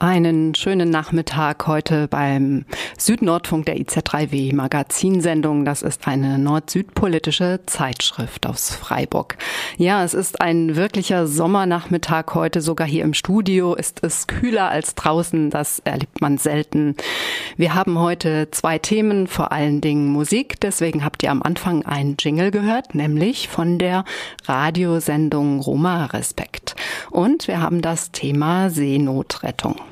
[0.00, 2.66] Einen schönen Nachmittag heute beim
[2.96, 5.64] Südnordfunk der IZ3W Magazinsendung.
[5.64, 9.36] Das ist eine nord-süd-politische Zeitschrift aus Freiburg.
[9.76, 12.60] Ja, es ist ein wirklicher Sommernachmittag heute.
[12.60, 15.50] Sogar hier im Studio ist es kühler als draußen.
[15.50, 16.94] Das erlebt man selten.
[17.56, 20.60] Wir haben heute zwei Themen, vor allen Dingen Musik.
[20.60, 24.04] Deswegen habt ihr am Anfang einen Jingle gehört, nämlich von der
[24.44, 26.76] Radiosendung Roma Respekt.
[27.10, 29.74] Und wir haben das Thema Seenotrettung.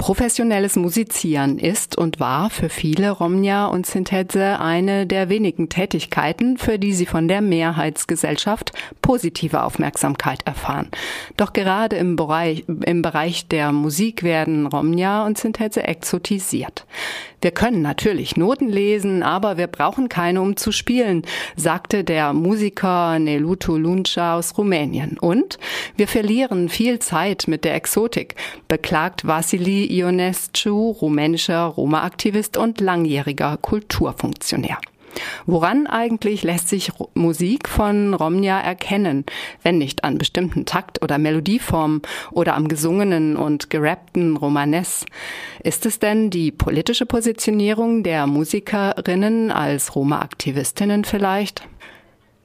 [0.00, 6.78] Professionelles Musizieren ist und war für viele Romnia und Sinthetze eine der wenigen Tätigkeiten, für
[6.78, 10.88] die sie von der Mehrheitsgesellschaft positive Aufmerksamkeit erfahren.
[11.36, 16.86] Doch gerade im Bereich, im Bereich der Musik werden Romnia und Sinthetze exotisiert.
[17.42, 21.22] Wir können natürlich Noten lesen, aber wir brauchen keine, um zu spielen,
[21.56, 25.16] sagte der Musiker Nelutu Lunca aus Rumänien.
[25.18, 25.58] Und
[25.96, 28.34] wir verlieren viel Zeit mit der Exotik,
[28.68, 34.78] beklagt Vasili Ionescu, rumänischer Roma-Aktivist und langjähriger Kulturfunktionär.
[35.46, 39.24] Woran eigentlich lässt sich Musik von Romnia erkennen,
[39.62, 45.04] wenn nicht an bestimmten Takt- oder Melodieformen oder am gesungenen und gerappten Romanes?
[45.62, 51.66] Ist es denn die politische Positionierung der Musikerinnen als Roma-Aktivistinnen vielleicht?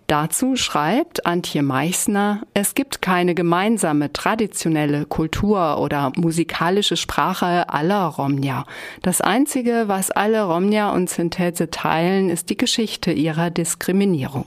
[0.07, 8.65] Dazu schreibt Antje Meißner, es gibt keine gemeinsame traditionelle Kultur oder musikalische Sprache aller Romnia.
[9.01, 14.45] Das Einzige, was alle Romnia und Synthese teilen, ist die Geschichte ihrer Diskriminierung.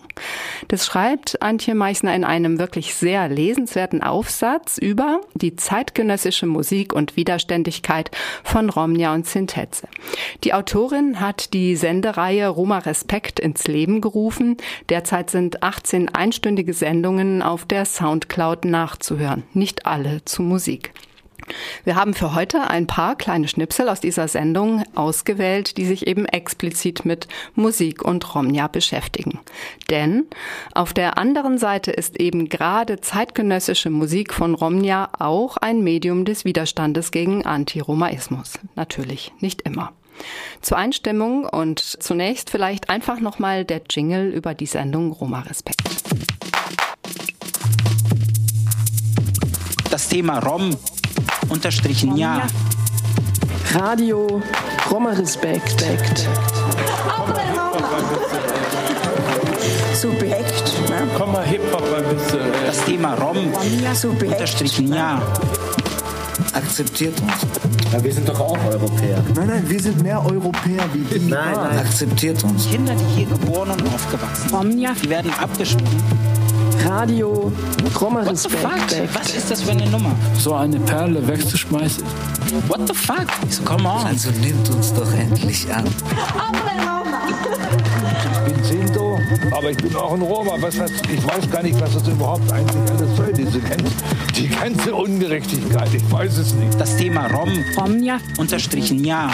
[0.68, 7.16] Das schreibt Antje Meißner in einem wirklich sehr lesenswerten Aufsatz über die zeitgenössische Musik und
[7.16, 8.12] Widerständigkeit
[8.44, 9.88] von Romnia und Synthese.
[10.44, 14.56] Die Autorin hat die Sendereihe Roma Respekt ins Leben gerufen.
[14.88, 20.92] Derzeit sind sind 18 einstündige Sendungen auf der Soundcloud nachzuhören, nicht alle zu Musik.
[21.84, 26.26] Wir haben für heute ein paar kleine Schnipsel aus dieser Sendung ausgewählt, die sich eben
[26.26, 29.38] explizit mit Musik und Romja beschäftigen.
[29.88, 30.26] Denn
[30.74, 36.44] auf der anderen Seite ist eben gerade zeitgenössische Musik von Romja auch ein Medium des
[36.44, 38.58] Widerstandes gegen Antiromaismus.
[38.74, 39.94] Natürlich nicht immer.
[40.60, 45.82] Zur Einstimmung und zunächst vielleicht einfach nochmal der Jingle über die Sendung Roma Respekt.
[49.90, 50.76] Das Thema Rom
[51.48, 52.46] unterstrichen ja.
[53.72, 54.42] Radio
[54.90, 55.84] Roma Respekt.
[59.94, 60.88] Subjekt.
[60.88, 61.08] Ne?
[61.16, 62.40] Komm mal Hip-Hop ein bisschen.
[62.66, 63.52] Das Thema Rom
[64.20, 65.20] unterstrichen ja
[66.58, 67.77] akzeptiert uns.
[67.92, 69.22] Ja, wir sind doch auch Europäer.
[69.34, 71.26] Nein, nein, wir sind mehr Europäer wie die.
[71.26, 71.78] Nein, nein.
[71.78, 72.68] Akzeptiert uns.
[72.68, 75.86] Kinder, die hier geboren und aufgewachsen sind, die werden abgeschoben.
[76.84, 77.52] Radio,
[78.00, 78.72] Roma What the fuck?
[79.12, 80.14] Was ist das für eine Nummer?
[80.38, 82.04] So eine Perle wegzuschmeißen.
[82.68, 83.26] What the fuck?
[83.48, 84.06] So, come on.
[84.06, 85.84] Also nimmt uns doch endlich an.
[89.50, 90.56] Aber ich bin auch ein Roma.
[90.60, 93.92] Was heißt, ich weiß gar nicht, was das überhaupt eigentlich alles soll, diese ganze,
[94.36, 95.94] die ganze Ungerechtigkeit.
[95.94, 96.80] Ich weiß es nicht.
[96.80, 98.18] Das Thema Rom Romja.
[98.38, 99.30] unterstrichen ja.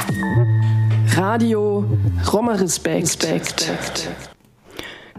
[1.16, 1.84] Radio
[2.32, 3.24] Roma Respekt.
[3.24, 4.33] Respekt.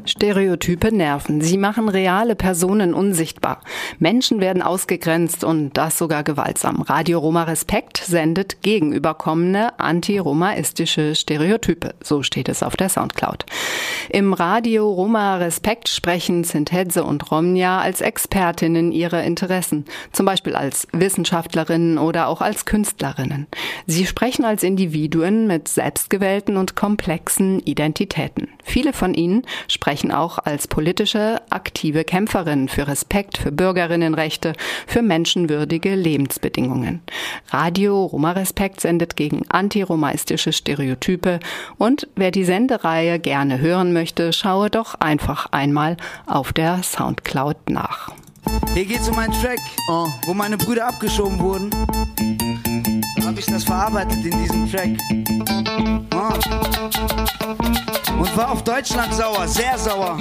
[0.05, 1.41] Stereotype nerven.
[1.41, 3.61] Sie machen reale Personen unsichtbar.
[3.99, 6.81] Menschen werden ausgegrenzt und das sogar gewaltsam.
[6.81, 11.95] Radio Roma Respekt sendet gegenüberkommene anti-romaistische Stereotype.
[12.01, 13.45] So steht es auf der Soundcloud.
[14.09, 19.85] Im Radio Roma Respekt sprechen Sinthetze und Romnia als Expertinnen ihre Interessen.
[20.11, 23.47] Zum Beispiel als Wissenschaftlerinnen oder auch als Künstlerinnen.
[23.87, 28.49] Sie sprechen als Individuen mit selbstgewählten und komplexen Identitäten.
[28.63, 34.53] Viele von ihnen sprechen auch als politische, aktive Kämpferinnen für Respekt, für Bürgerinnenrechte,
[34.87, 37.01] für menschenwürdige Lebensbedingungen.
[37.49, 41.39] Radio Roma Respekt sendet gegen antiromaistische Stereotype
[41.77, 48.11] und wer die Sendereihe gerne hören möchte, schaue doch einfach einmal auf der Soundcloud nach.
[48.73, 51.69] Hier geht's um einen Track, oh, wo meine Brüder abgeschoben wurden.
[51.69, 54.89] Dann hab ich das verarbeitet in diesem Track.
[56.13, 57.84] Oh.
[58.17, 60.17] Und war auf Deutschland sauer, sehr sauer.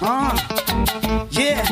[0.00, 0.06] Oh.
[1.36, 1.62] Yeah.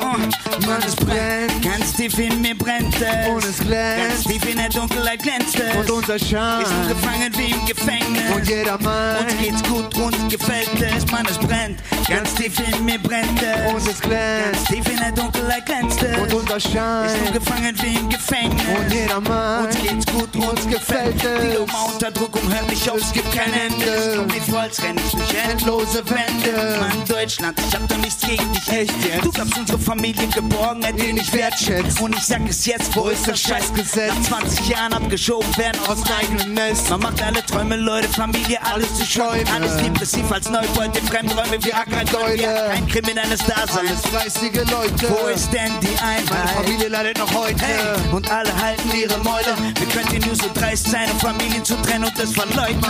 [0.00, 0.66] Oh.
[0.66, 1.62] Mann, es brennt.
[1.62, 3.28] Ganz tief in mir brennt es.
[3.28, 4.08] Und es glänzt.
[4.08, 5.76] Ganz tief in der Dunkelheit glänzt es.
[5.76, 6.62] Und unser Schein.
[6.62, 8.30] Ist gefangen wie im Gefängnis.
[8.34, 9.20] Und jeder meint.
[9.20, 11.10] Uns geht's gut, uns gefällt es.
[11.10, 11.80] Mann, es brennt.
[12.10, 13.72] Ganz tief in mir brennt es.
[13.72, 14.52] Und es glänzt.
[14.52, 16.18] Ganz tief in der Dunkelheit glänzt es.
[16.18, 17.06] Und unser Schein.
[17.06, 18.62] Ist nur gefangen wie im Gefängnis.
[18.76, 19.66] Und jeder meint.
[19.66, 21.58] Uns geht's gut, uns, Uns gefällt Die es.
[21.58, 23.84] Nummer Unterdrückung hört nicht auf, es gibt kein Ende.
[23.84, 26.78] Es kommt mir vor, als renn ich durch endlose Wende.
[26.80, 28.68] Mann, Deutschland, ich hab doch nichts gegen dich.
[28.68, 29.24] Echt jetzt?
[29.24, 32.02] Du gabst unsere Familie Geborgenheit, den ich wertschätze.
[32.02, 34.12] Und ich sag es jetzt, wo ist das Scheißgesetz?
[34.30, 36.90] Nach 20 Jahren abgeschoben werden aus eigenen Nest.
[36.90, 39.46] Man macht alle Träume, Leute, Familie, alles zu schäumen.
[39.46, 39.50] Schäume.
[39.52, 42.36] Alles depressiv als Neubeute, Fremdräume wie Ackerdeule.
[42.36, 42.68] Deule.
[42.70, 43.86] Kein kriminelles Dasein.
[43.88, 45.10] Alles fleißige Leute.
[45.10, 46.50] Wo ist denn die Meine Einheit?
[46.56, 47.64] Familie leidet noch heute.
[47.64, 49.56] Hey, und alle halten ihre Mäuler.
[49.78, 52.80] Wir könnten nur so dreist sein, um Familien zu trennen und das verleugnen.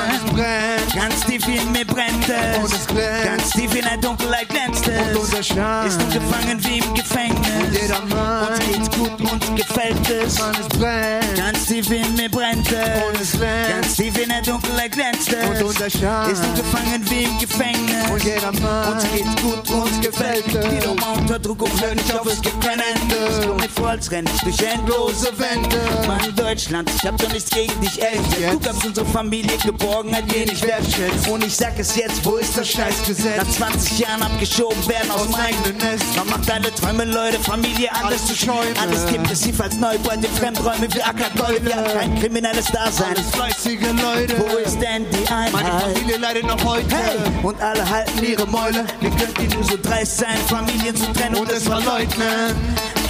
[0.94, 2.58] Ganz tief in mir brennt es.
[2.58, 3.24] Und es glänzt.
[3.24, 5.00] Ganz tief in der Dunkelheit glänzt es.
[5.00, 5.86] Und unser Schein.
[5.86, 7.80] Ist nun gefangen wie im Gefängnis.
[7.80, 8.50] jeder meint.
[8.50, 10.38] Uns geht's gut, uns gefällt es.
[10.38, 11.36] Mann, es brennt.
[11.36, 13.02] Ganz tief in mir brennt es.
[13.08, 13.70] Und es glänzt.
[13.70, 15.48] Ganz tief in der Dunkelheit glänzt es.
[15.48, 16.30] Und unser Schein.
[16.30, 18.10] Ist nun gefangen wie im Gefängnis.
[18.10, 18.99] Und jeder meint.
[19.00, 20.68] Uns geht's gut, uns gefällt es.
[20.68, 23.49] Die Nummer unter Druck und nicht auf, es gibt kein Ende.
[23.84, 25.76] Als renn ich durch endlose Wände.
[26.06, 28.36] Mann, Deutschland, ich hab doch nichts gegen dich, echt.
[28.36, 28.62] Du jetzt?
[28.62, 31.30] gabst unsere Familie Geborgenheit, den ich wertschätze.
[31.30, 33.36] Und ich sag es jetzt, wo ist das Scheißgesetz?
[33.36, 36.04] Nach 20 Jahren abgeschoben werden aus Aus meinem eigenen Nest.
[36.16, 38.78] Man macht alle Träume, Leute, Familie, alles, Alles zu schäumen.
[38.80, 41.64] Alles depressiv als Neubeute, Fremdräume wie Ackergold.
[41.64, 43.08] Wir haben kein kriminelles Dasein.
[43.16, 44.38] Alles fleißige Leute.
[44.38, 45.82] Wo ist denn die Meine Einheit?
[45.82, 46.94] Familie leidet noch heute.
[46.94, 48.84] Hey, und alle halten ihre Mäuler.
[49.00, 52.54] Wir könnten nur so dreist sein, Familien zu trennen und, Und es verleugnen.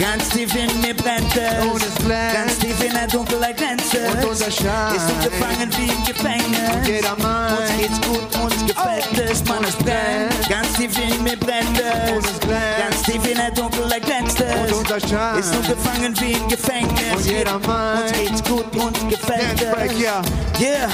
[0.00, 1.64] Ganz tief in mir brennt es.
[1.66, 2.34] Und es glänzt.
[2.34, 4.14] Ganz tief in der Dunkelheit glänzt es.
[4.14, 4.96] Und unser Schein.
[4.96, 6.74] Ist nun gefangen wie im Gefängnis.
[6.74, 7.60] Und jeder meint.
[7.60, 9.44] Uns geht's gut, uns gefällt es.
[9.44, 10.48] Man, es brennt.
[10.48, 12.12] Ganz tief in mir brennt es.
[12.12, 12.78] Und es glänzt.
[12.78, 14.72] Ganz tief in der Dunkelheit glänzt es.
[14.72, 15.38] Und unser Schein.
[15.38, 17.16] Ist nun gefangen wie im Gefängnis.
[17.16, 18.02] Und jeder meint.
[18.02, 19.98] Uns geht's gut, uns gefällt Dance break, es.
[20.00, 20.22] yeah.
[20.58, 20.88] Yeah.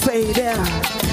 [0.00, 0.66] Fade out.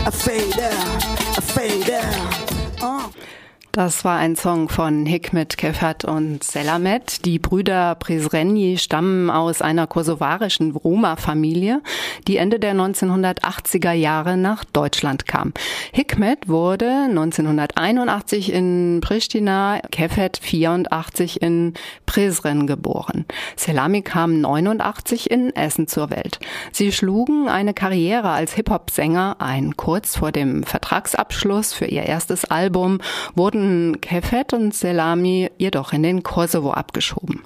[0.07, 1.37] I fade out.
[1.37, 2.81] I fade out.
[2.81, 3.42] Uh.
[3.75, 7.25] Das war ein Song von Hikmet Kefat und Selamet.
[7.25, 11.81] Die Brüder Prizrenyi stammen aus einer kosovarischen Roma-Familie,
[12.27, 15.53] die Ende der 1980er Jahre nach Deutschland kam.
[15.91, 21.73] Hikmet wurde 1981 in Pristina, Kefat 84 in
[22.05, 23.25] Prizren geboren.
[23.55, 26.37] Selami kam 89 in Essen zur Welt.
[26.71, 29.75] Sie schlugen eine Karriere als Hip-Hop-Sänger ein.
[29.77, 32.99] Kurz vor dem Vertragsabschluss für ihr erstes Album
[33.33, 33.62] wurden
[34.01, 37.41] Kefet und Selami jedoch in den Kosovo abgeschoben.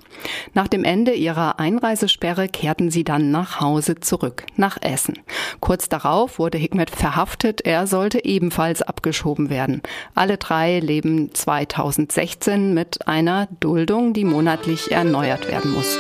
[0.53, 5.19] Nach dem Ende ihrer Einreisesperre kehrten sie dann nach Hause zurück, nach Essen.
[5.59, 9.81] Kurz darauf wurde Hikmet verhaftet, er sollte ebenfalls abgeschoben werden.
[10.15, 15.97] Alle drei leben 2016 mit einer Duldung, die monatlich erneuert werden muss.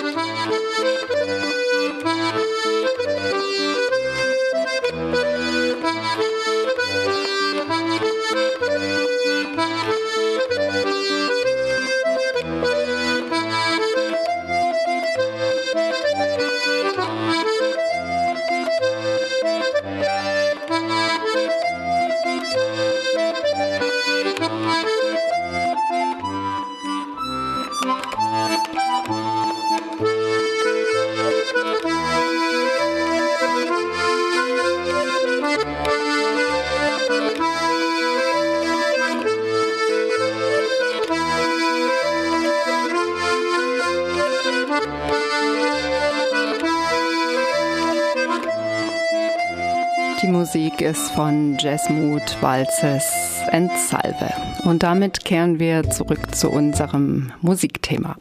[50.47, 53.03] Musik ist von Jasmut Walzes
[53.51, 54.31] and Salve.
[54.63, 58.15] Und damit kehren wir zurück zu unserem Musikthema.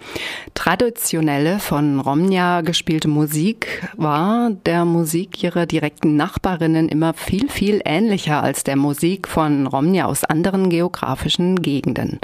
[0.67, 8.43] Traditionelle von Romnia gespielte Musik war der Musik ihrer direkten Nachbarinnen immer viel, viel ähnlicher
[8.43, 12.19] als der Musik von Romnia aus anderen geografischen Gegenden.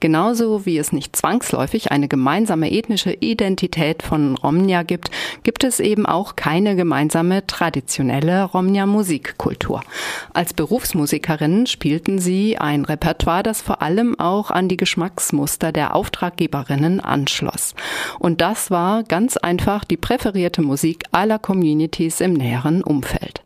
[0.00, 5.12] Genauso wie es nicht zwangsläufig eine gemeinsame ethnische Identität von Romnia gibt,
[5.44, 9.84] gibt es eben auch keine gemeinsame traditionelle Romnia Musikkultur.
[10.32, 16.98] Als Berufsmusikerinnen spielten sie ein Repertoire, das vor allem auch an die Geschmacksmuster der Auftraggeberinnen
[16.98, 17.76] anschloss.
[18.18, 23.42] Und das war ganz einfach die präferierte Musik aller Communities im näheren Umfeld.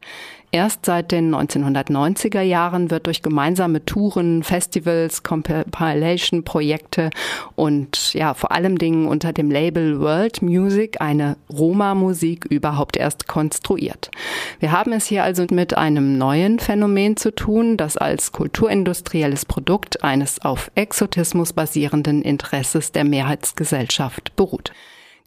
[0.51, 7.11] Erst seit den 1990er Jahren wird durch gemeinsame Touren, Festivals, Compilation-Projekte
[7.55, 14.11] und ja, vor allem Dingen unter dem Label World Music eine Roma-Musik überhaupt erst konstruiert.
[14.59, 20.03] Wir haben es hier also mit einem neuen Phänomen zu tun, das als kulturindustrielles Produkt
[20.03, 24.73] eines auf Exotismus basierenden Interesses der Mehrheitsgesellschaft beruht.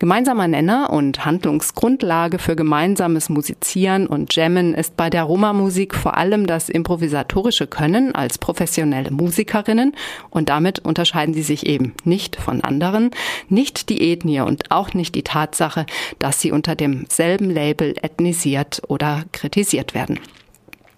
[0.02, 6.48] Gemeinsamer Nenner und Handlungsgrundlage für gemeinsames Musizieren und Jammen ist bei der Roma-Musik vor allem
[6.48, 9.94] das improvisatorische Können als professionelle Musikerinnen
[10.32, 13.12] und damit unterscheiden sie sich eben nicht von anderen,
[13.48, 15.86] nicht die Ethnie und auch nicht die Tatsache,
[16.18, 20.18] dass sie unter demselben Label ethnisiert oder kritisiert werden.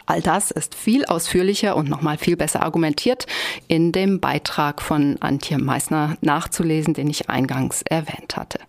[0.06, 3.26] All das ist viel ausführlicher und nochmal viel besser argumentiert
[3.68, 8.60] in dem Beitrag von Antje Meissner nachzulesen, den ich eingangs erwähnt hatte.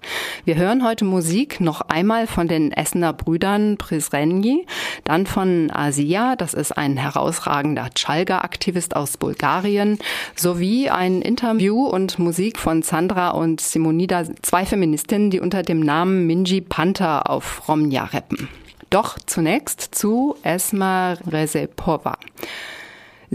[0.44, 4.66] Wir hören heute Musik noch einmal von den Essener Brüdern Prisrenji,
[5.02, 9.98] dann von Asia, das ist ein herausragender Chalga-Aktivist aus Bulgarien,
[10.36, 16.26] sowie ein Interview und Musik von Sandra und Simonida, zwei Feministinnen, die unter dem Namen
[16.26, 18.48] Minji Panther auf Romja rappen.
[18.94, 22.16] Doch zunächst zu Esma Rezepova.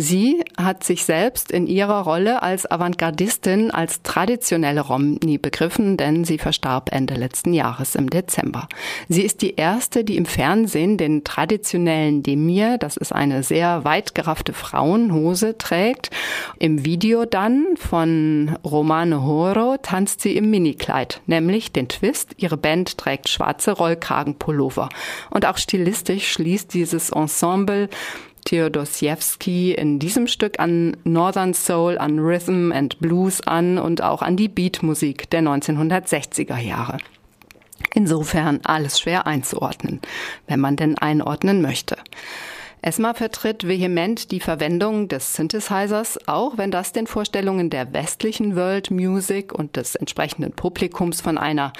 [0.01, 6.38] Sie hat sich selbst in ihrer Rolle als Avantgardistin als traditionelle Romni begriffen, denn sie
[6.38, 8.70] verstarb Ende letzten Jahres im Dezember.
[9.10, 14.15] Sie ist die erste, die im Fernsehen den traditionellen Demir, das ist eine sehr weit
[14.15, 16.12] geraffte Frauenhose, trägt.
[16.60, 22.36] Im Video dann von Romane Horo tanzt sie im Minikleid, nämlich den Twist.
[22.38, 24.88] Ihre Band trägt schwarze Rollkragenpullover.
[25.29, 27.89] Und auch stilistisch schließt dieses Ensemble
[28.46, 34.38] Theodosiewski in diesem Stück an Northern Soul, an Rhythm and Blues an und auch an
[34.38, 36.98] die Beatmusik der 1960er Jahre.
[37.93, 40.00] Insofern alles schwer einzuordnen,
[40.48, 41.98] wenn man denn einordnen möchte.
[42.81, 48.89] ESMA vertritt vehement die Verwendung des Synthesizers, auch wenn das den Vorstellungen der westlichen World
[48.89, 51.74] Music und des entsprechenden Publikums von einer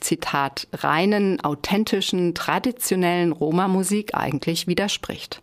[0.00, 5.42] Zitat, reinen, authentischen, traditionellen Roma-Musik eigentlich widerspricht.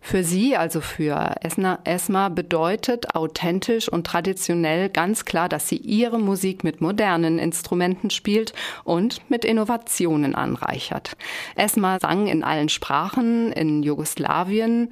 [0.00, 6.62] Für sie, also für Esma, bedeutet authentisch und traditionell ganz klar, dass sie ihre Musik
[6.62, 8.52] mit modernen Instrumenten spielt
[8.84, 11.16] und mit Innovationen anreichert.
[11.56, 14.90] Esma sang in allen Sprachen, in Jugoslawien,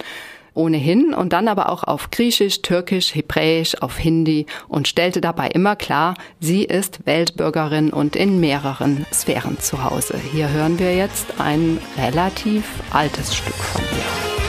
[0.54, 5.76] ohnehin und dann aber auch auf Griechisch, Türkisch, Hebräisch, auf Hindi und stellte dabei immer
[5.76, 10.18] klar, sie ist Weltbürgerin und in mehreren Sphären zu Hause.
[10.32, 14.41] Hier hören wir jetzt ein relativ altes Stück von ihr.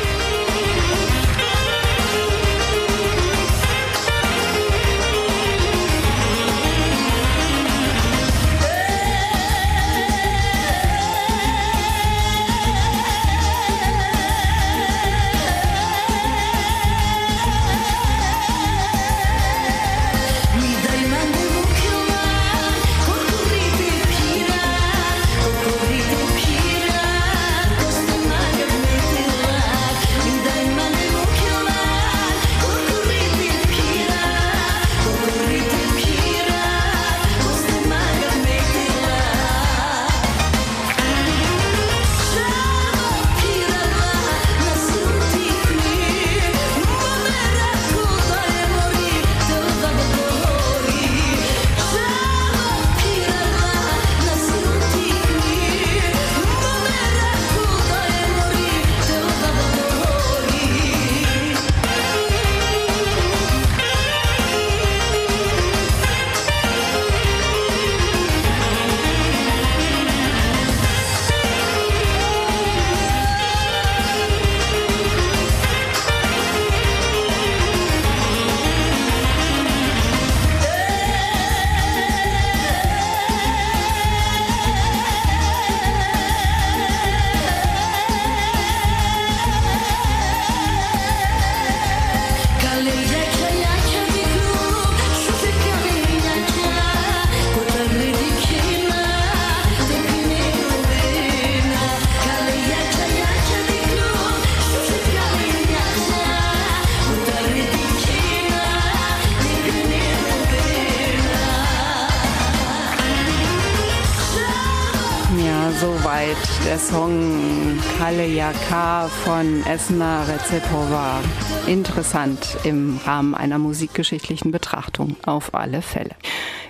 [115.80, 121.20] Soweit der Song Kalle Yaka von Esma Rezetova.
[121.68, 126.16] Interessant im Rahmen einer musikgeschichtlichen Betrachtung auf alle Fälle.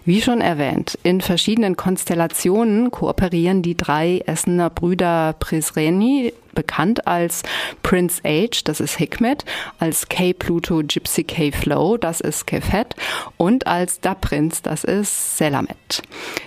[0.05, 7.43] Wie schon erwähnt, in verschiedenen Konstellationen kooperieren die drei Essener Brüder Prisreni, bekannt als
[7.83, 9.45] Prince H, das ist Hikmet,
[9.79, 12.95] als K Pluto Gypsy K Flow, das ist Kefet
[13.38, 16.03] und als Da Prince, das ist Selamet.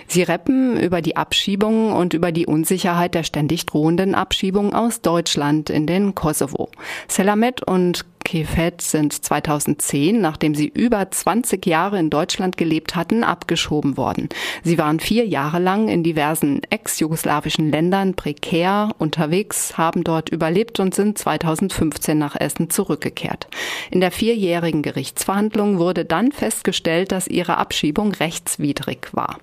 [0.07, 5.69] Sie rappen über die Abschiebung und über die Unsicherheit der ständig drohenden Abschiebung aus Deutschland
[5.69, 6.69] in den Kosovo.
[7.07, 13.95] Selamet und Kefet sind 2010, nachdem sie über 20 Jahre in Deutschland gelebt hatten, abgeschoben
[13.95, 14.27] worden.
[14.65, 20.93] Sie waren vier Jahre lang in diversen ex-jugoslawischen Ländern prekär unterwegs, haben dort überlebt und
[20.93, 23.47] sind 2015 nach Essen zurückgekehrt.
[23.91, 29.39] In der vierjährigen Gerichtsverhandlung wurde dann festgestellt, dass ihre Abschiebung rechtswidrig war.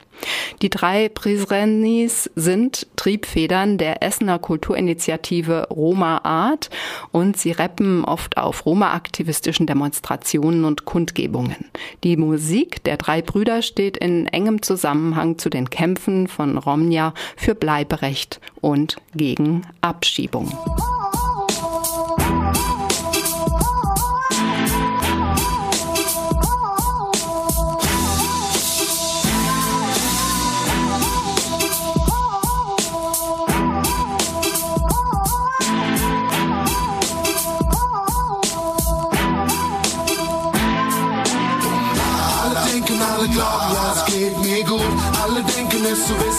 [0.62, 6.70] Die drei Prisrenis sind Triebfedern der Essener Kulturinitiative Roma Art
[7.12, 11.70] und sie rappen oft auf Roma-aktivistischen Demonstrationen und Kundgebungen.
[12.02, 17.54] Die Musik der drei Brüder steht in engem Zusammenhang zu den Kämpfen von Romnia für
[17.54, 20.52] Bleiberecht und gegen Abschiebung.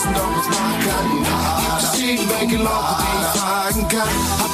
[0.06, 1.22] Wissen, doch macht keinen
[1.68, 4.08] Gibt es irgendwelche Leute, die ich fragen kann?
[4.38, 4.50] Hab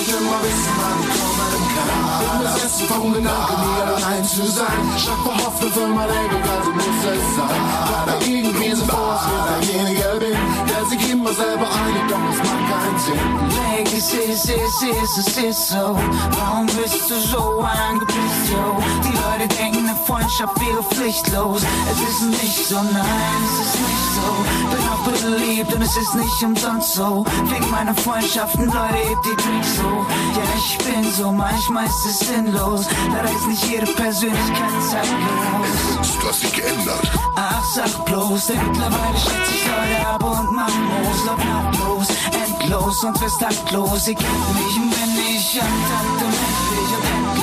[0.00, 1.94] ich immer wissen, wann ich kommen kann.
[2.20, 4.66] Bin besessen vom Gedanken, nie allein zu sein.
[4.96, 7.62] Schaffe Hoffnung für mein Ego, also muss es sein.
[8.06, 10.38] Weil irgendwie so vor, als wenn derjenige bin,
[10.84, 13.54] der sich immer selber einigt, doch es macht keinen Sinn.
[13.76, 15.98] Legacy, es ist, es ist, es ist so.
[16.38, 18.82] Warum bist du so angepisst, yo?
[19.02, 21.62] Die Leute denken, eine Freundschaft wäre pflichtlos.
[21.90, 24.28] Es ist nicht so, nein, es ist nicht so.
[24.70, 27.24] Bin auch beliebt und es ist nicht umsonst so.
[27.44, 30.06] Wegen meiner Freundschaften, Leute, hebt die Drinks so.
[30.36, 32.86] Ja, ich bin so, manchmal ist es sinnlos.
[33.12, 36.18] Leider ist nicht jede Persönlichkeit zeitlos.
[36.20, 37.10] Du hast dich geändert.
[37.36, 43.04] Ach, sag bloß, denn mittlerweile schätze ich Leute ab und mach Moos, lauf nachtlos, endlos
[43.04, 44.08] und wirst taktlos.
[44.08, 47.34] Ihr kennt mich und wenn ich am Takt und endlich und endlich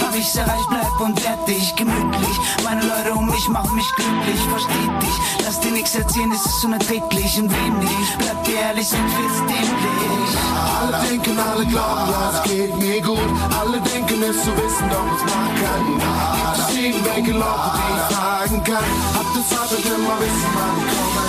[0.00, 2.36] hab ich's erreicht, bleib und werd dich gemütlich.
[2.64, 5.44] Meine Leute um mich machen mich glücklich, versteht dich.
[5.44, 8.18] Lass dir nichts erzählen, es ist unerträglich und wem nicht.
[8.18, 10.30] Bleib dir ehrlich, sonst wird's dämlich.
[10.80, 13.18] Alle denken, alle glauben, ja, es geht mir gut.
[13.58, 16.00] Alle denken es zu wissen, doch es macht keinen
[16.58, 18.84] es irgendwelche Leute, die ich fragen kann?
[19.14, 21.25] Hab ich immer wissen, wann ich kommen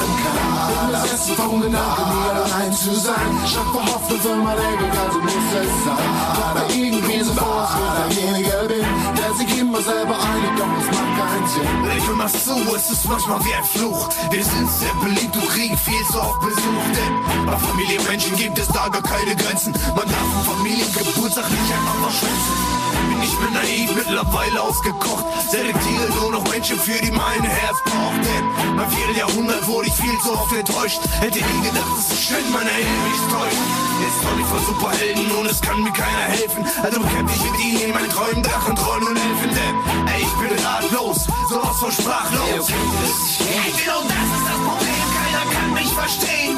[0.78, 0.92] kann.
[0.92, 3.16] Bin besessen vom Gedanken, nie allein zu sein.
[3.46, 6.08] Schaffe Hoffnung für mein Ego, also muss es sein.
[6.50, 10.88] Aber irgendwie so vor, als wenn derjenige bin, der sich immer selber einigt, doch es
[10.88, 11.98] macht keinen Sinn.
[11.98, 14.10] Ich will mal zu, es ist manchmal wie ein Fluch.
[14.32, 16.86] Wir sind sehr beliebt und kriegen viel zu oft Besuch.
[16.96, 19.74] Denn bei Familienmenschen gibt es da gar keine Grenzen.
[19.96, 22.78] Man darf einen Familiengeburtstag nicht einfach verschwänzen.
[23.10, 25.26] Bin ich bin naiv, mittlerweile ausgekocht.
[25.50, 28.24] Selektiere nur noch Menschen, für die mein Herz braucht.
[28.24, 31.00] Denn beim vierten Jahrhundert wurde ich viel zu oft enttäuscht.
[31.20, 33.88] Hätte nie gedacht, dass es schön meine Helden mich täuscht.
[34.00, 36.66] Jetzt soll ich von Superhelden und es kann mir keiner helfen.
[36.84, 39.52] Also kämpf ich mit ihnen in meinen Träumen, Drachen, Trollen und Elfen.
[39.58, 39.76] Denn
[40.14, 42.70] ey, ich bin ratlos, sowas von sprachlos.
[42.70, 46.58] Ey, genau das ist das Problem, keiner kann mich verstehen.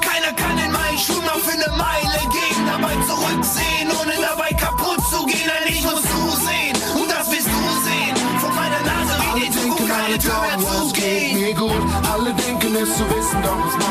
[0.00, 5.24] Keiner kann in meinen Schuhen auf eine Meile gehen, dabei zurücksehen, ohne dabei kaputt zu
[5.26, 5.46] gehen.
[5.46, 8.14] Nein, ich muss zusehen und das wirst du sehen.
[8.40, 11.56] Von meiner Nase wird die Zukunft keine Tür mehr zugehen.
[11.56, 11.82] gut.
[12.12, 13.81] Alle denken es zu wissen, doch es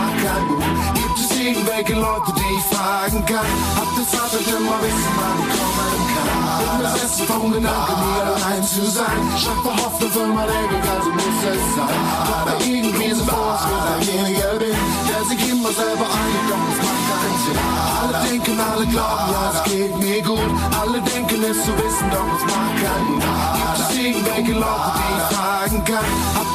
[1.52, 3.48] irgendwelche Leute, die ich fragen kann?
[3.76, 6.82] Hab ich immer wissen, wann ich kommen kann.
[6.82, 9.20] Bin besessen vom Gedanken, nie allein zu sein.
[9.38, 12.00] Schaffe Hoffnung für mein Ego, also muss es sein.
[12.40, 14.78] Aber irgendwie so vor, als wenn derjenige bin,
[15.22, 17.60] der sich immer selber es macht keinen Sinn.
[18.02, 20.52] Alle denken, alle glauben, ja, es geht mir gut.
[20.80, 23.20] Alle denken es zu wissen, doch es macht keinen.
[23.58, 26.10] Gibt es irgendwelche Leute, die ich fragen kann?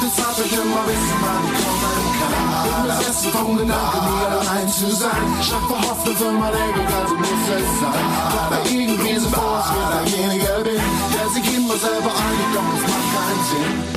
[0.07, 2.37] Es hab ich immer wissen, wann ich kommen kann.
[2.63, 5.23] Bin besessen vom Gedanken, nie allein zu sein.
[5.41, 8.07] Schaffe Hoffnung für mein Ego, also muss es sein.
[8.43, 9.06] Aber irgendwie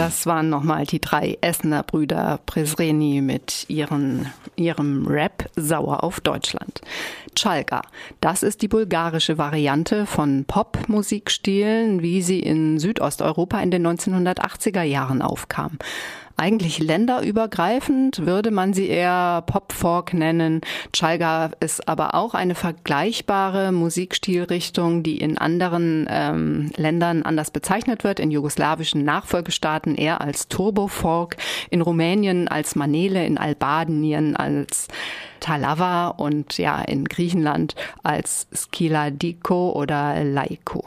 [0.01, 6.81] Das waren nochmal die drei Essener Brüder Presreni mit ihren, ihrem Rap Sauer auf Deutschland.
[7.37, 7.83] Chalga,
[8.23, 15.21] das ist die bulgarische Variante von Popmusikstilen, wie sie in Südosteuropa in den 1980er Jahren
[15.21, 15.77] aufkam.
[16.41, 20.63] Eigentlich länderübergreifend würde man sie eher Pop-Folk nennen.
[20.91, 28.21] Chalga ist aber auch eine vergleichbare Musikstilrichtung, die in anderen ähm, Ländern anders bezeichnet wird.
[28.21, 31.37] In jugoslawischen Nachfolgestaaten eher als Turbo-Folk,
[31.69, 34.89] in Rumänien als Manele, in Albanien als
[35.41, 40.87] Talava und ja in Griechenland als Skiladiko oder Laiko.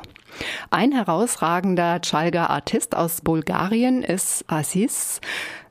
[0.70, 5.22] Ein herausragender Chalga-Artist aus Bulgarien ist Aziz,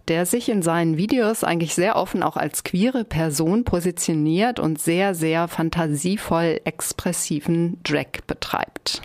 [0.09, 5.15] der sich in seinen Videos eigentlich sehr offen auch als queere Person positioniert und sehr,
[5.15, 9.03] sehr fantasievoll expressiven Drag betreibt.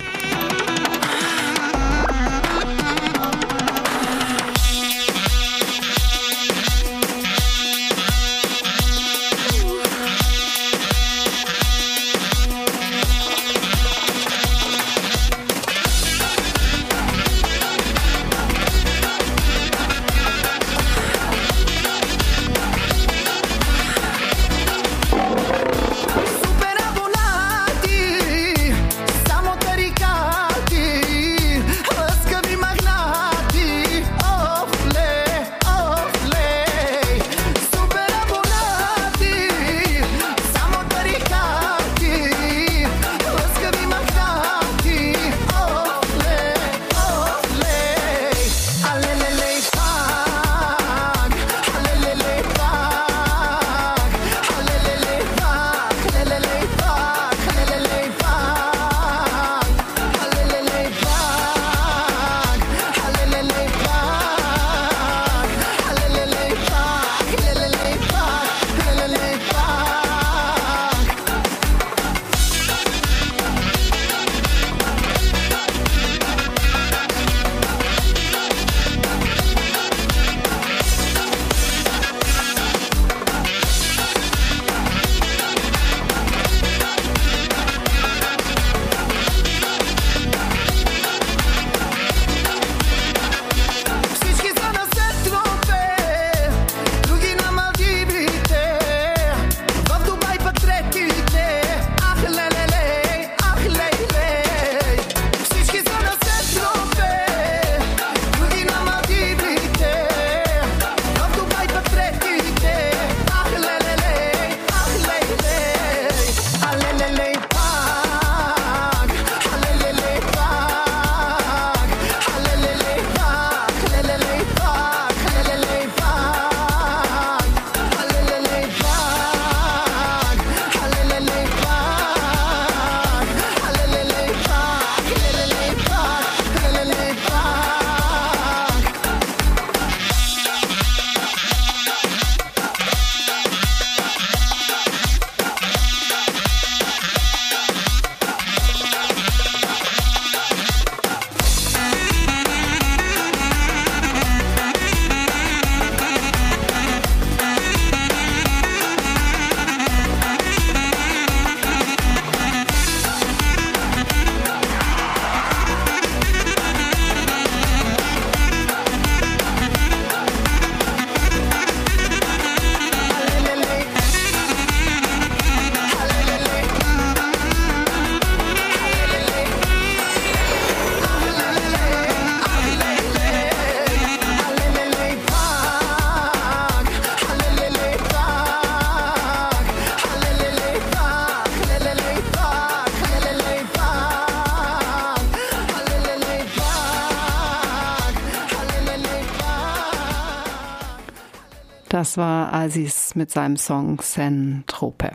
[202.68, 205.12] Aziz mit seinem Song Sen Trope.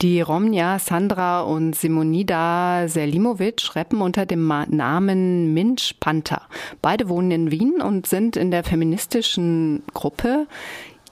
[0.00, 6.42] Die Romja, Sandra und Simonida Selimovic rappen unter dem Namen Minch Panther.
[6.80, 10.46] Beide wohnen in Wien und sind in der feministischen Gruppe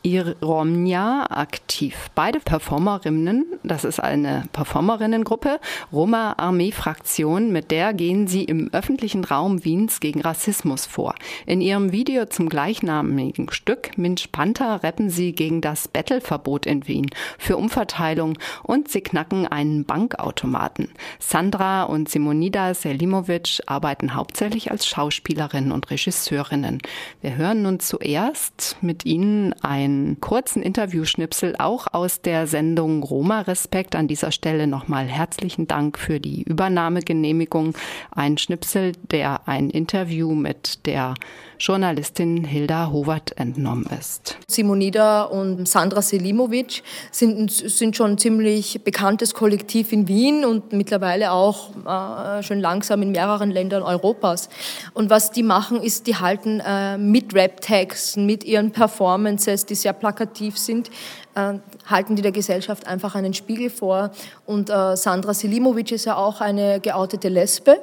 [0.09, 2.09] Iromnia aktiv.
[2.15, 5.61] Beide Performerinnen, das ist eine Performerinnengruppe,
[5.93, 11.15] Roma Armee Fraktion, mit der gehen sie im öffentlichen Raum Wiens gegen Rassismus vor.
[11.45, 17.11] In ihrem Video zum gleichnamigen Stück Minch Panther rappen sie gegen das Bettelverbot in Wien
[17.39, 20.89] für Umverteilung und sie knacken einen Bankautomaten.
[21.19, 26.79] Sandra und Simonida Selimovic arbeiten hauptsächlich als Schauspielerinnen und Regisseurinnen.
[27.21, 33.43] Wir hören nun zuerst mit ihnen ein einen kurzen Interviewschnipsel auch aus der Sendung Roma
[33.43, 33.97] Respekt.
[33.97, 37.75] An dieser Stelle nochmal herzlichen Dank für die Übernahmegenehmigung.
[38.11, 41.15] Ein Schnipsel, der ein Interview mit der
[41.59, 44.39] Journalistin Hilda Howard entnommen ist.
[44.47, 51.33] Simonida und Sandra Selimovic sind, sind schon ein ziemlich bekanntes Kollektiv in Wien und mittlerweile
[51.33, 54.49] auch äh, schon langsam in mehreren Ländern Europas.
[54.95, 59.93] Und was die machen, ist, die halten äh, mit Rap-Texten, mit ihren Performances, die sehr
[59.93, 60.91] plakativ sind,
[61.35, 61.55] äh,
[61.87, 64.11] halten die der Gesellschaft einfach einen Spiegel vor.
[64.47, 67.79] Und äh, Sandra Selimovic ist ja auch eine geoutete Lesbe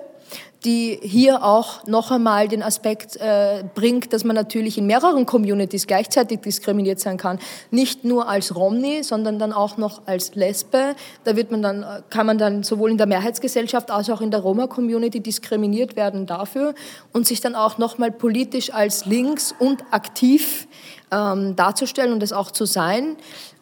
[0.65, 5.85] die hier auch noch einmal den Aspekt äh, bringt, dass man natürlich in mehreren Communities
[5.85, 7.39] gleichzeitig diskriminiert sein kann.
[7.69, 10.95] Nicht nur als Romni, sondern dann auch noch als Lesbe.
[11.23, 14.39] Da wird man dann, kann man dann sowohl in der Mehrheitsgesellschaft als auch in der
[14.39, 16.73] Roma-Community diskriminiert werden dafür
[17.13, 20.67] und sich dann auch noch mal politisch als links und aktiv
[21.15, 23.15] ähm, darzustellen und es auch zu sein.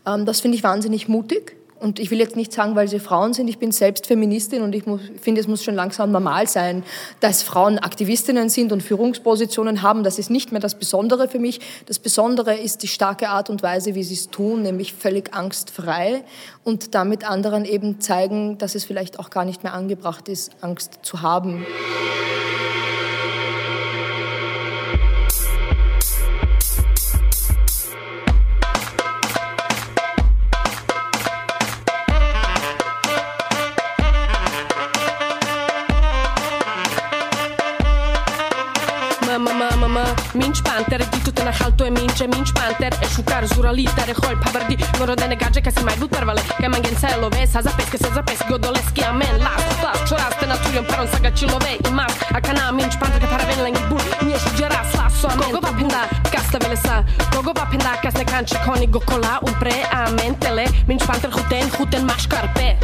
[0.06, 1.58] Ähm, das finde ich wahnsinnig mutig.
[1.84, 4.74] Und ich will jetzt nicht sagen, weil sie Frauen sind, ich bin selbst Feministin und
[4.74, 4.86] ich
[5.20, 6.82] finde, es muss schon langsam normal sein,
[7.20, 10.06] dass Frauen Aktivistinnen sind und Führungspositionen haben.
[10.06, 11.60] Das ist nicht mehr das Besondere für mich.
[11.88, 16.24] Das Besondere ist die starke Art und Weise, wie sie es tun, nämlich völlig angstfrei
[16.64, 21.00] und damit anderen eben zeigen, dass es vielleicht auch gar nicht mehr angebracht ist, Angst
[21.02, 21.66] zu haben.
[41.74, 45.74] tanto e mince, mince panter E sciucar zura litere, hol pavardi Noro dene gađe, kaj
[45.74, 49.64] se maj lutarvale Kaj mangen se love, sa zapes, kaj se zapes Godoleski amen, las,
[49.84, 53.64] las, čoras Te naturijom paron saga čilove i mas A kana mince panter, kaj paraven
[53.64, 57.04] lengi bur Nije šuđera, slas, so amen, Kogo vapinda, kasta vele sa
[57.36, 62.06] Kogo vapinda, kas ne kanče koni gokola Un pre, amen, tele Mince panter, huten, huten,
[62.06, 62.78] maš karpe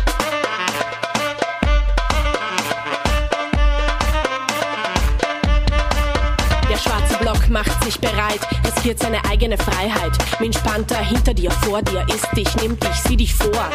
[7.50, 10.12] macht sich bereit, riskiert seine eigene Freiheit.
[10.40, 13.66] Minch Panther hinter dir, vor dir, ist dich, nimmt dich, sieh dich vor.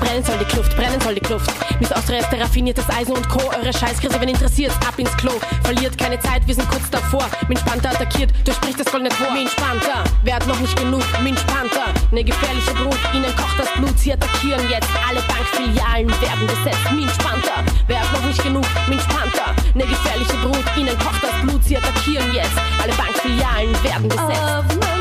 [0.00, 1.50] Brennen soll die Kluft, brennen soll die Kluft.
[1.78, 3.40] Miss Austria ist raffiniertes Eisen und Co.
[3.56, 5.30] Eure Scheißkrise, wenn interessiert, ab ins Klo.
[5.62, 7.24] Verliert keine Zeit, wir sind kurz davor.
[7.46, 9.30] Minch Panther attackiert, durchbricht das goldene Tor.
[9.32, 11.04] Minch Panther, wer hat noch nicht genug?
[11.22, 13.96] Minch Panther, ne gefährliche Brut, ihnen kocht das Blut.
[13.96, 16.92] Sie attackieren jetzt, alle Bankfilialen werden besetzt.
[16.92, 18.66] Minch Panther, wer hat noch nicht genug?
[18.88, 21.62] Minch Panther, ne gefährliche Brut, ihnen kocht das Blut.
[21.62, 23.35] Sie attackieren jetzt, alle Bankfilialen
[23.82, 24.95] werden besetzt.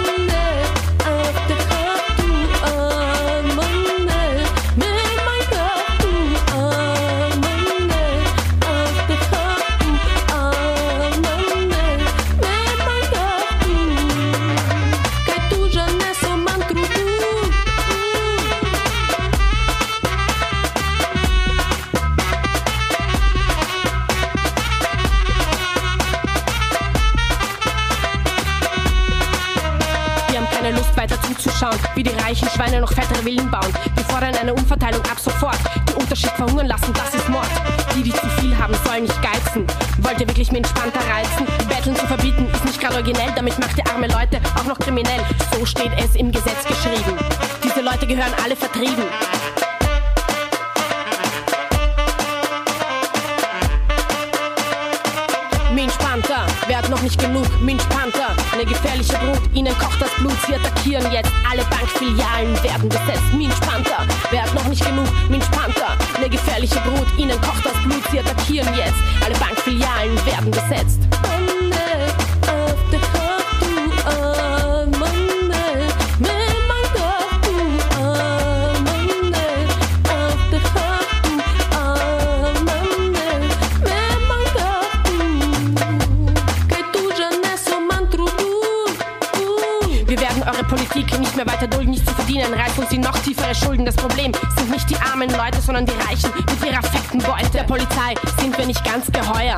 [34.15, 35.60] Fordern eine Umverteilung ab sofort.
[35.89, 37.49] Die Unterschicht verhungern lassen, das ist Mord.
[37.93, 39.67] Die, die zu viel haben, sollen nicht geizen.
[39.97, 41.45] Wollt ihr wirklich mit entspannter reizen?
[41.67, 45.19] Betteln zu verbieten ist nicht gerade originell, damit macht ihr arme Leute auch noch kriminell.
[45.54, 47.17] So steht es im Gesetz geschrieben.
[47.62, 49.04] Diese Leute gehören alle vertrieben.
[55.73, 57.45] Minch Panther, wer hat noch nicht genug?
[57.62, 57.94] Minch Panther, eine
[59.15, 63.34] gefährliche Brut, ihnen kocht das Blut, sie attackieren jetzt alle Bankfilialen werden besetzt.
[63.34, 65.08] Minch Panther, wer hat noch nicht genug?
[65.30, 70.51] Minch Panther, eine gefährliche Brut, ihnen kocht das Blut, sie attackieren jetzt alle Bankfilialen werden
[70.51, 70.99] besetzt.
[93.75, 93.85] Schulden.
[93.85, 97.49] Das Problem sind nicht die armen Leute, sondern die Reichen mit ihrer fetten Beute.
[97.53, 99.55] Der Polizei sind wir nicht ganz geheuer.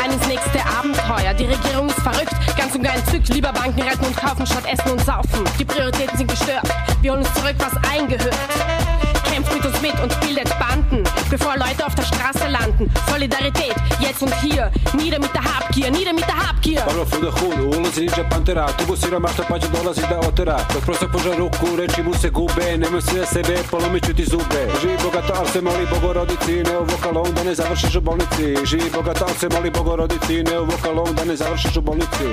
[0.00, 1.34] Rein ins nächste Abenteuer.
[1.34, 3.28] Die Regierung ist verrückt, ganz und gar entzückt.
[3.28, 5.44] Lieber Banken retten und kaufen statt essen und saufen.
[5.58, 6.68] Die Prioritäten sind gestört.
[7.02, 8.87] Wir holen uns zurück, was eingehört
[9.30, 12.90] kämpft mit uns mit und bildet Banden, bevor Leute auf der Straße landen.
[13.10, 16.80] Solidarität, jetzt und hier, nieder mit der Habgier, nieder mit der Habgier.
[16.80, 20.58] Palo fuda hud, ulazi niđa pantera, tu bu siromašta pa će dolazi da otera.
[20.74, 24.62] Dok prosto požar ruku, reči mu se gube, nemoj sve sebe, polomit ću ti zube.
[24.80, 28.56] Živi bogato, ali se moli bogorodici, ne u vokalom da ne završiš u bolnici.
[28.64, 29.26] Živi bogato,
[29.58, 32.28] ali bogorodici, ne u vokalom da ne završiš u bolnici.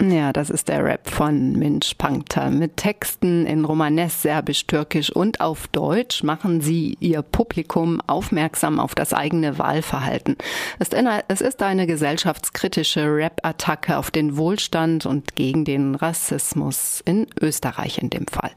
[0.00, 2.50] Ja, das ist der Rap von Minch Pankta.
[2.50, 8.94] Mit Texten in Romanes, Serbisch, Türkisch und auf Deutsch machen sie ihr Publikum aufmerksam auf
[8.94, 10.36] das eigene Wahlverhalten.
[10.78, 18.10] Es ist eine gesellschaftskritische Rap-Attacke auf den Wohlstand und gegen den Rassismus in Österreich in
[18.10, 18.52] dem Fall.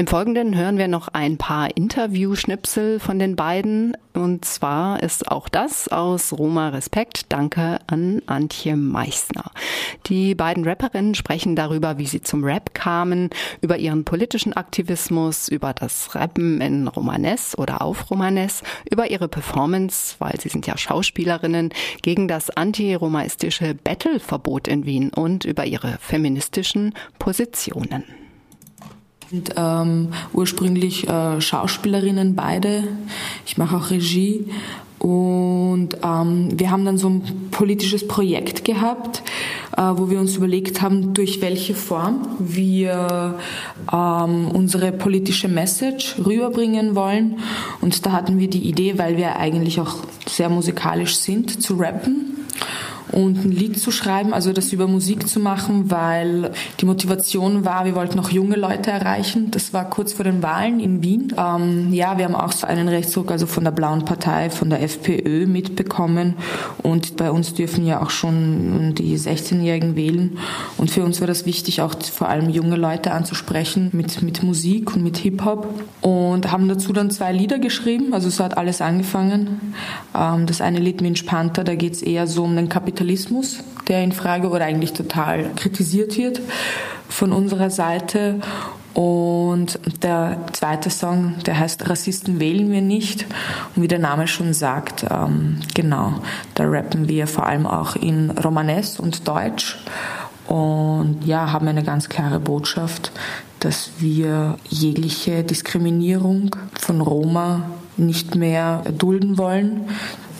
[0.00, 3.96] Im Folgenden hören wir noch ein paar Interview-Schnipsel von den beiden.
[4.14, 7.32] Und zwar ist auch das aus Roma Respekt.
[7.32, 9.50] Danke an Antje Meißner.
[10.06, 13.30] Die beiden Rapperinnen sprechen darüber, wie sie zum Rap kamen,
[13.60, 20.14] über ihren politischen Aktivismus, über das Rappen in Romanes oder auf Romanes, über ihre Performance,
[20.20, 21.70] weil sie sind ja Schauspielerinnen,
[22.02, 28.04] gegen das antiromaistische Battle-Verbot in Wien und über ihre feministischen Positionen
[29.30, 32.84] sind ähm, ursprünglich äh, Schauspielerinnen beide.
[33.46, 34.46] Ich mache auch Regie.
[34.98, 39.22] Und ähm, wir haben dann so ein politisches Projekt gehabt,
[39.76, 43.38] äh, wo wir uns überlegt haben, durch welche Form wir
[43.92, 47.38] ähm, unsere politische Message rüberbringen wollen.
[47.80, 52.38] Und da hatten wir die Idee, weil wir eigentlich auch sehr musikalisch sind, zu rappen
[53.12, 57.84] und ein Lied zu schreiben, also das über Musik zu machen, weil die Motivation war,
[57.84, 59.50] wir wollten noch junge Leute erreichen.
[59.50, 61.32] Das war kurz vor den Wahlen in Wien.
[61.36, 64.82] Ähm, ja, wir haben auch so einen Rechtsdruck, also von der Blauen Partei, von der
[64.82, 66.34] FPÖ mitbekommen
[66.82, 70.38] und bei uns dürfen ja auch schon die 16-Jährigen wählen
[70.76, 74.94] und für uns war das wichtig, auch vor allem junge Leute anzusprechen mit, mit Musik
[74.94, 79.74] und mit Hip-Hop und haben dazu dann zwei Lieder geschrieben, also so hat alles angefangen.
[80.14, 83.58] Ähm, das eine Lied Minch Panther, da geht es eher so um den Kapitalismus Kapitalismus,
[83.86, 86.40] der in Frage oder eigentlich total kritisiert wird
[87.08, 88.40] von unserer Seite.
[88.92, 93.24] Und der zweite Song, der heißt Rassisten wählen wir nicht.
[93.76, 96.14] Und wie der Name schon sagt, ähm, genau,
[96.54, 99.78] da rappen wir vor allem auch in Romanes und Deutsch.
[100.48, 103.12] Und ja, haben eine ganz klare Botschaft,
[103.60, 109.88] dass wir jegliche Diskriminierung von Roma nicht mehr dulden wollen,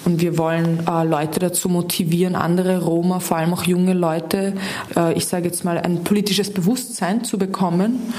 [0.04, 4.54] und wir wollen äh, Leute dazu motivieren, andere Roma, vor allem auch junge Leute,
[4.96, 8.12] äh, ich sage jetzt mal, ein politisches Bewusstsein zu bekommen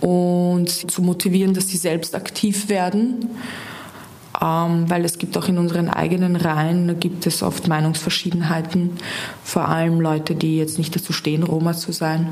[0.00, 3.30] und zu motivieren, dass sie selbst aktiv werden.
[4.42, 8.90] Ähm, weil es gibt auch in unseren eigenen Reihen, da gibt es oft Meinungsverschiedenheiten,
[9.44, 12.28] vor allem Leute, die jetzt nicht dazu stehen, Roma zu sein.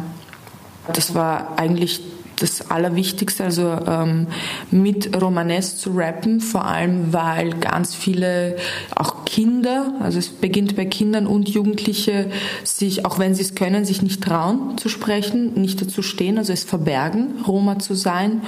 [0.93, 2.01] Das war eigentlich
[2.43, 4.27] das Allerwichtigste, also ähm,
[4.71, 8.57] mit Romanes zu rappen, vor allem weil ganz viele,
[8.95, 12.27] auch Kinder, also es beginnt bei Kindern und Jugendliche,
[12.65, 16.53] sich, auch wenn sie es können, sich nicht trauen zu sprechen, nicht dazu stehen, also
[16.53, 18.43] es verbergen, Roma zu sein.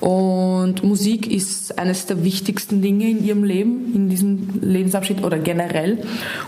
[0.00, 6.02] Und Musik ist eines der wichtigsten Dinge in ihrem Leben, in diesem Lebensabschnitt oder generell.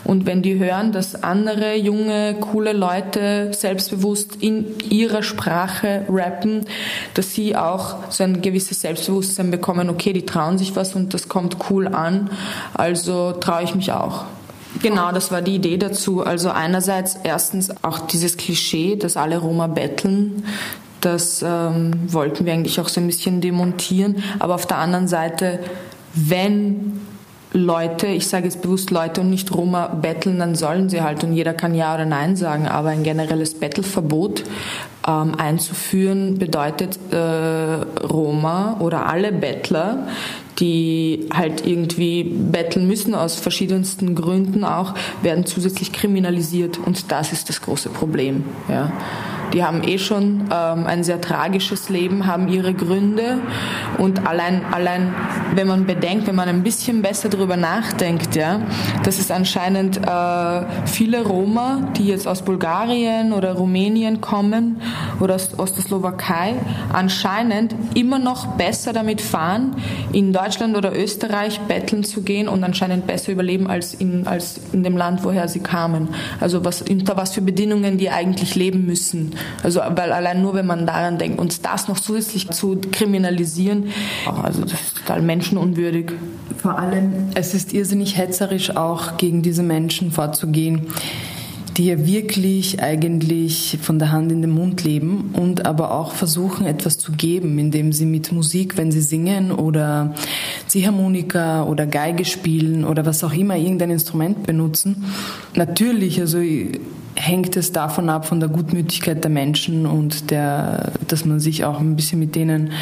[0.05, 6.67] Und wenn die hören, dass andere junge, coole Leute selbstbewusst in ihrer Sprache rappen,
[7.15, 11.29] dass sie auch so ein gewisses Selbstbewusstsein bekommen, okay, die trauen sich was und das
[11.29, 12.29] kommt cool an,
[12.75, 14.25] also traue ich mich auch.
[14.83, 16.25] Genau, das war die Idee dazu.
[16.25, 20.45] Also einerseits erstens auch dieses Klischee, dass alle Roma betteln,
[21.01, 24.23] das ähm, wollten wir eigentlich auch so ein bisschen demontieren.
[24.39, 25.61] Aber auf der anderen Seite,
[26.15, 27.01] wenn
[27.53, 31.33] Leute, ich sage jetzt bewusst Leute und nicht Roma betteln, dann sollen sie halt und
[31.33, 34.45] jeder kann Ja oder Nein sagen, aber ein generelles Bettelverbot
[35.07, 40.07] ähm, einzuführen bedeutet äh, Roma oder alle Bettler,
[40.61, 47.49] die halt irgendwie betteln müssen aus verschiedensten Gründen auch, werden zusätzlich kriminalisiert und das ist
[47.49, 48.45] das große Problem.
[48.69, 48.93] Ja.
[49.53, 53.39] Die haben eh schon ähm, ein sehr tragisches Leben, haben ihre Gründe
[53.99, 55.15] und allein, allein
[55.55, 58.61] wenn man bedenkt, wenn man ein bisschen besser darüber nachdenkt, ja,
[59.03, 64.81] dass es anscheinend äh, viele Roma, die jetzt aus Bulgarien oder Rumänien kommen
[65.19, 66.55] oder aus, aus der Slowakei,
[66.93, 69.77] anscheinend immer noch besser damit fahren,
[70.13, 74.83] in Deutschland oder Österreich betteln zu gehen und anscheinend besser überleben als in, als in
[74.83, 76.09] dem Land, woher sie kamen.
[76.41, 79.35] Also was, unter was für Bedingungen die eigentlich leben müssen.
[79.63, 83.91] Also weil allein nur, wenn man daran denkt, uns das noch zusätzlich zu kriminalisieren,
[84.43, 86.13] also das ist total menschenunwürdig.
[86.57, 90.89] Vor allem, es ist irrsinnig hetzerisch auch gegen diese Menschen vorzugehen
[91.81, 96.67] die ja wirklich eigentlich von der Hand in den Mund leben und aber auch versuchen,
[96.67, 100.15] etwas zu geben, indem sie mit Musik, wenn sie singen oder
[100.67, 105.05] Ziehharmonika oder Geige spielen oder was auch immer, irgendein Instrument benutzen.
[105.55, 106.39] Natürlich, also
[107.21, 111.79] hängt es davon ab, von der Gutmütigkeit der Menschen und der, dass man sich auch
[111.79, 112.73] ein bisschen mit denen,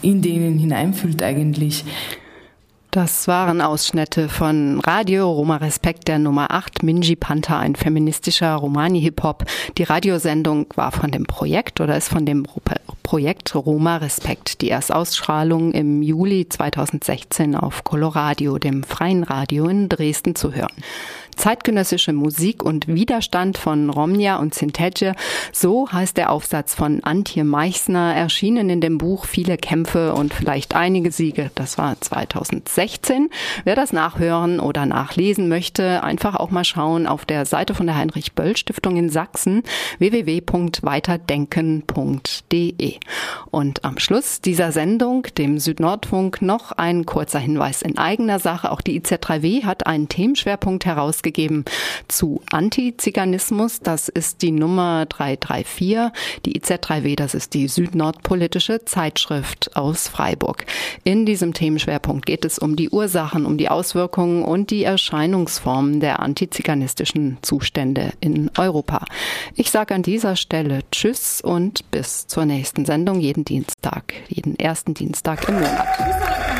[0.00, 1.84] in denen hineinfühlt eigentlich.
[2.90, 9.44] Das waren Ausschnitte von Radio Roma Respekt der Nummer 8, Minji Panther, ein feministischer Romani-Hip-Hop.
[9.76, 12.46] Die Radiosendung war von dem Projekt oder ist von dem
[13.02, 14.62] Projekt Roma Respekt.
[14.62, 20.72] Die Erstausstrahlung im Juli 2016 auf Coloradio, dem freien Radio in Dresden zu hören
[21.38, 25.14] zeitgenössische Musik und Widerstand von Romnia und Sintetje.
[25.52, 30.74] So heißt der Aufsatz von Antje Meichsner, erschienen in dem Buch Viele Kämpfe und vielleicht
[30.74, 31.52] einige Siege.
[31.54, 33.30] Das war 2016.
[33.64, 37.96] Wer das nachhören oder nachlesen möchte, einfach auch mal schauen auf der Seite von der
[37.96, 39.62] Heinrich Böll Stiftung in Sachsen
[39.98, 42.94] www.weiterdenken.de.
[43.50, 48.72] Und am Schluss dieser Sendung, dem Südnordfunk, noch ein kurzer Hinweis in eigener Sache.
[48.72, 51.64] Auch die IZ3W hat einen Themenschwerpunkt herausgegeben herausgegeben
[52.08, 53.80] zu Antiziganismus.
[53.80, 56.12] Das ist die Nummer 334.
[56.44, 60.64] Die IZ3W, das ist die südnordpolitische Zeitschrift aus Freiburg.
[61.04, 66.20] In diesem Themenschwerpunkt geht es um die Ursachen, um die Auswirkungen und die Erscheinungsformen der
[66.20, 69.04] antiziganistischen Zustände in Europa.
[69.54, 74.94] Ich sage an dieser Stelle Tschüss und bis zur nächsten Sendung jeden Dienstag, jeden ersten
[74.94, 76.57] Dienstag im Monat.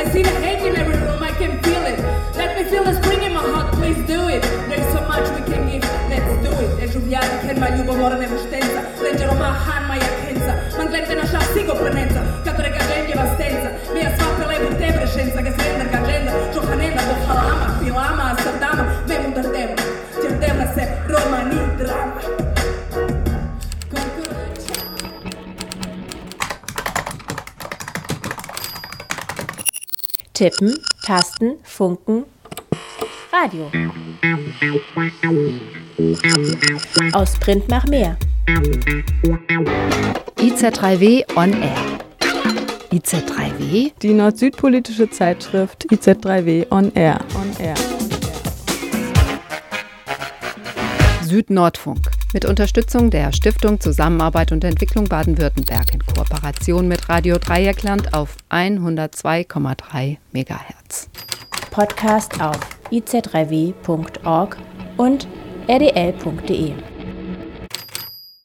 [0.00, 1.98] I see the hate in every room, I can feel it.
[2.34, 4.40] Let me feel the spring in my heart, please do it.
[4.70, 6.70] There's so much we can give, let's do it.
[30.40, 30.74] Tippen,
[31.04, 32.24] Tasten, Funken,
[33.30, 33.70] Radio.
[37.12, 38.16] Aus Print nach mehr.
[40.38, 41.76] IZ3W on Air.
[42.90, 43.92] IZ3W?
[44.00, 47.20] Die nord-süd-politische Zeitschrift IZ3W on Air.
[47.34, 47.74] On Air.
[51.20, 52.19] Süd-Nordfunk.
[52.32, 60.16] Mit Unterstützung der Stiftung Zusammenarbeit und Entwicklung Baden-Württemberg in Kooperation mit Radio Dreieckland auf 102,3
[60.32, 61.10] MHz.
[61.72, 62.58] Podcast auf
[62.92, 64.56] iz3w.org
[64.96, 65.26] und
[65.68, 66.74] rdl.de.